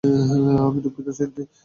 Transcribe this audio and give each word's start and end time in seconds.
আমি 0.63 0.79
দুঃখিত 0.85 1.07
স্যান্ডি। 1.17 1.41